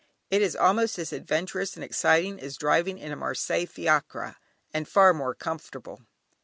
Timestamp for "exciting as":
1.83-2.57